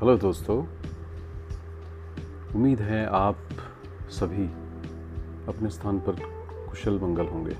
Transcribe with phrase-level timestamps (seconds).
[0.00, 0.56] Hello दोस्तों,
[2.54, 3.38] उम्मीद है आप
[4.10, 4.44] सभी
[5.48, 6.16] अपने स्थान पर
[6.68, 7.54] कुशल मंगल होंगे।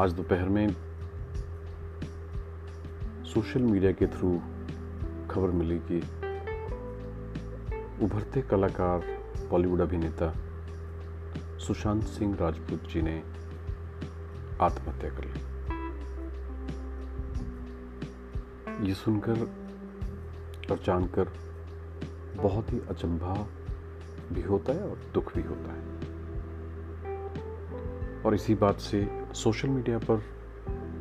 [0.00, 0.68] आज दोपहर में
[3.24, 4.30] सोशल मीडिया के थ्रू
[5.30, 5.98] खबर मिली कि
[8.04, 9.02] उभरते कलाकार,
[9.50, 10.32] बॉलीवुड अभिनेता
[11.58, 13.22] सुशांत सिंह राजपूत जी ने
[14.60, 15.57] आत्महत्या कर ली।
[18.80, 19.40] ये सुनकर
[20.70, 21.28] और जानकर
[22.36, 23.48] बहुत ही अचंभा
[24.32, 25.98] भी होता है और दुख भी होता है।
[28.22, 30.22] और इसी बात से सोशल मीडिया पर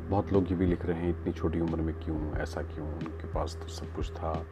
[0.10, 2.34] बहुत लोग ये भी लिख रहे हैं, इतनी छोटी उम्र में क्यों?
[2.34, 2.88] ऐसा क्यों?
[2.88, 4.46] उनके पास तो सब कुछ था।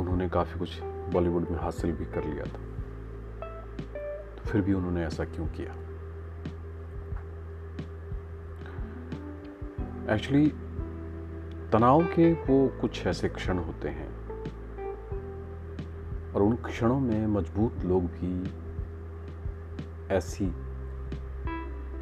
[0.00, 2.60] उन्होंने काफ़ी कुछ बॉलीवुड में हासिल भी कर लिया था।
[4.34, 5.72] तो फिर भी उन्होंने ऐसा क्यों किया?
[10.14, 10.52] एक्चुअली
[11.72, 14.08] तनाव के वो कुछ ऐसे क्षण होते हैं।
[16.32, 18.50] और उन क्षणों में मज़बूत लोग भी
[20.14, 20.52] ऐसी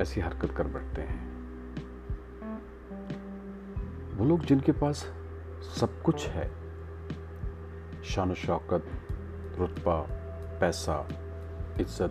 [0.03, 1.27] ऐसी हरकत कर बैठते हैं।
[4.17, 5.13] वो लोग जिनके पास
[5.81, 6.51] सब कुछ है
[8.05, 8.87] शान शौकत
[9.59, 10.01] रुतबा,
[10.61, 11.09] पैसा,
[11.81, 12.11] इज़्ज़त,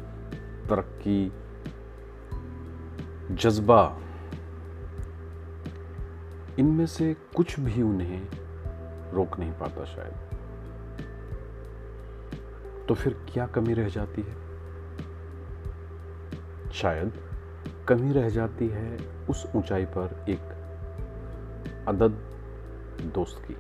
[0.70, 1.31] तरक्की,
[3.36, 4.02] जज्बा
[6.59, 8.28] इनमें से कुछ भी उन्हें
[9.11, 10.36] रोक नहीं पाता शायद।
[12.88, 14.45] तो फिर क्या कमी रह जाती है?
[16.72, 17.14] शायद
[17.88, 18.98] कमी रह जाती है
[19.30, 20.39] उस ऊंचाई पर एक
[21.88, 22.11] अदद
[23.14, 23.56] दोस्त की।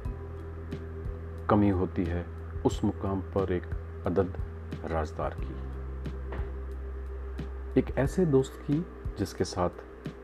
[1.49, 2.25] कमी होती है
[2.65, 3.63] उस मुकाम पर एक
[4.05, 4.33] अदद
[4.85, 5.75] राजदार की।
[7.79, 8.85] एक ऐसे दोस्त की
[9.19, 9.69] जिसके साथ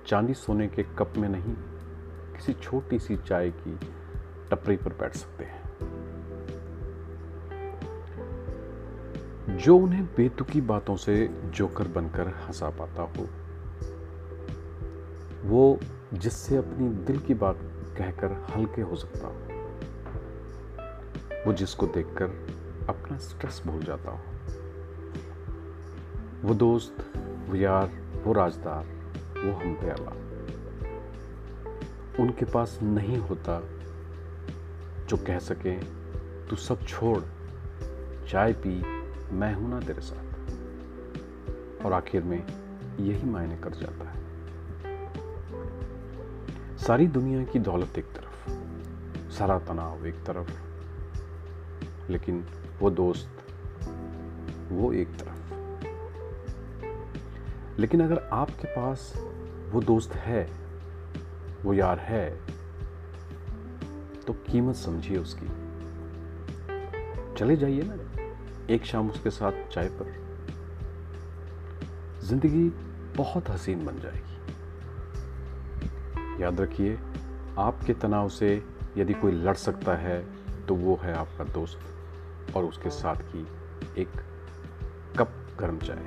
[0.07, 1.70] चांदी सोने के कप में नहीं
[2.41, 3.79] किसी छोटी सी चाय की
[4.51, 5.61] टपरी पर बैठ सकते हैं।
[9.57, 13.27] जो उन्हें बेतुकी बातों से जोकर बनकर हंसा पाता हो,
[15.43, 15.79] वो
[16.13, 17.59] जिससे अपनी दिल की बात
[17.97, 19.33] कहकर हल्के हो सकता हो,
[21.45, 22.27] वो जिसको देखकर
[22.89, 24.19] अपना स्ट्रेस भूल जाता हो।
[26.47, 27.13] वो दोस्त,
[27.49, 27.91] वो यार,
[28.23, 28.85] वो राजदार,
[29.39, 30.30] वो हम प्याला
[32.19, 33.63] उनके पास नहीं होता
[35.07, 35.77] जो कह सके,
[36.47, 37.23] तू सब छोड़,
[38.27, 38.81] चाय पी,
[39.35, 40.31] मैं हूँ ना तेरे साथ।
[41.85, 42.47] और आखिर में
[42.99, 44.21] यही मायने कर जाता है।
[46.77, 48.49] सारी दुनिया की दौलत एक तरफ़,
[49.31, 50.61] सारा तनाव एक तरफ़,
[52.11, 52.45] लेकिन
[52.79, 53.29] वो दोस्त
[54.71, 55.53] वो एक तरफ़।
[57.79, 59.13] लेकिन अगर आपके पास
[59.71, 60.60] वो दोस्त है
[61.65, 62.29] वो यार है
[64.27, 65.47] तो कीमत समझिए उसकी।
[67.35, 67.95] चले जाइए ना,
[68.69, 70.19] एक शाम उसके साथ चाय पर।
[72.23, 72.69] ज़िंदगी
[73.17, 74.29] बहुत हसीन बन जाएगी।
[76.43, 76.99] याद रखिए,
[77.59, 78.63] आपके तनाव से
[78.97, 80.19] यदि कोई लड़ सकता है
[80.65, 83.47] तो वो है आपका दोस्त और उसके साथ की
[84.01, 84.09] एक
[85.19, 86.03] कप गर्म चाय।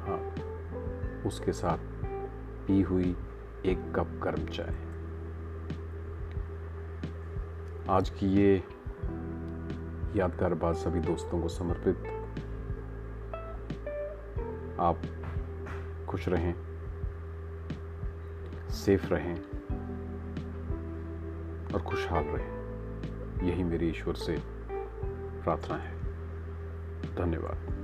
[0.00, 0.20] हाँ
[1.26, 1.78] उसके साथ
[2.66, 3.16] पी हुई
[3.64, 4.86] एक कप गर्म चाय।
[7.88, 8.64] आज की ये
[10.16, 11.96] यादगार बात सभी दोस्तों को समर्पित।
[14.80, 14.98] आप
[16.08, 16.54] खुश रहें,
[18.68, 19.36] सेफ़ रहें
[21.74, 22.56] और खुशहाल रहें।
[23.46, 24.42] यही मेरी ईश्वर से
[25.42, 26.00] प्रार्थना है।
[27.14, 27.76] धन्यवाद।